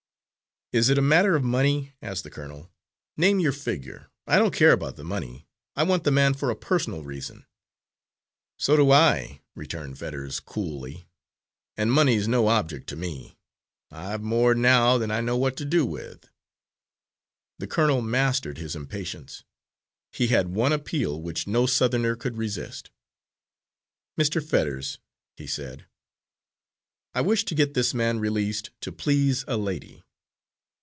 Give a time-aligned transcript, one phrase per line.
[0.73, 2.71] "Is it a matter of money?" asked the colonel.
[3.17, 4.09] "Name your figure.
[4.25, 5.45] I don't care about the money.
[5.75, 7.45] I want the man for a personal reason."
[8.57, 11.09] "So do I," returned Fetters, coolly,
[11.75, 13.37] "and money's no object to me.
[13.91, 16.29] I've more now than I know what to do with."
[17.59, 19.43] The colonel mastered his impatience.
[20.13, 22.91] He had one appeal which no Southerner could resist.
[24.17, 24.41] "Mr.
[24.41, 24.99] Fetters,"
[25.35, 25.85] he said,
[27.13, 30.05] "I wish to get this man released to please a lady."